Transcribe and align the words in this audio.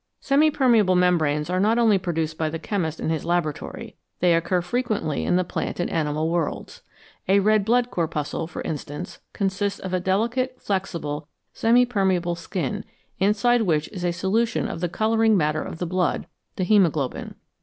Semi 0.19 0.49
permeable 0.49 0.95
membranes 0.95 1.47
are 1.47 1.59
not 1.59 1.77
only 1.77 1.99
produced 1.99 2.35
by 2.35 2.49
the 2.49 2.57
chemist 2.57 2.99
in 2.99 3.11
his 3.11 3.23
laboratory; 3.23 3.97
they 4.19 4.33
occur 4.33 4.59
frequently 4.59 5.23
in 5.25 5.35
the 5.35 5.43
plant 5.43 5.79
and 5.79 5.91
animal 5.91 6.27
worlds. 6.31 6.81
A 7.27 7.39
red 7.39 7.63
blood 7.63 7.91
corpuscle, 7.91 8.47
for 8.47 8.63
instance, 8.63 9.19
consists 9.31 9.79
of 9.79 9.93
a 9.93 9.99
delicate, 9.99 10.59
flexible, 10.59 11.27
semi 11.53 11.85
permeable 11.85 12.33
skin, 12.33 12.83
inside 13.19 13.61
which 13.61 13.89
is 13.89 14.03
a 14.03 14.11
solution 14.11 14.67
of 14.67 14.79
the 14.79 14.89
colouring 14.89 15.37
matter 15.37 15.61
of 15.61 15.77
the 15.77 15.85
blood, 15.85 16.25
the 16.55 16.63
haemoglobin. 16.63 17.35